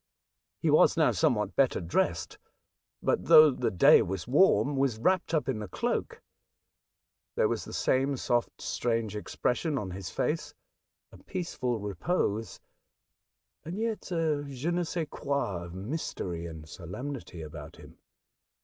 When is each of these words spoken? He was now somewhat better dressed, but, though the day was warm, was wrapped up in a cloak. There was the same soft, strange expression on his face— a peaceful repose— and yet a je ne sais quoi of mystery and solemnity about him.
He 0.63 0.71
was 0.71 0.97
now 0.97 1.11
somewhat 1.11 1.55
better 1.55 1.79
dressed, 1.79 2.39
but, 3.03 3.25
though 3.25 3.51
the 3.51 3.69
day 3.69 4.01
was 4.01 4.27
warm, 4.27 4.75
was 4.75 4.97
wrapped 4.97 5.31
up 5.31 5.47
in 5.47 5.61
a 5.61 5.67
cloak. 5.67 6.23
There 7.35 7.47
was 7.47 7.65
the 7.65 7.73
same 7.73 8.17
soft, 8.17 8.63
strange 8.63 9.15
expression 9.15 9.77
on 9.77 9.91
his 9.91 10.09
face— 10.09 10.55
a 11.11 11.21
peaceful 11.21 11.77
repose— 11.79 12.59
and 13.63 13.77
yet 13.77 14.11
a 14.11 14.43
je 14.47 14.71
ne 14.71 14.83
sais 14.85 15.05
quoi 15.07 15.65
of 15.65 15.75
mystery 15.75 16.47
and 16.47 16.67
solemnity 16.67 17.43
about 17.43 17.75
him. 17.75 17.99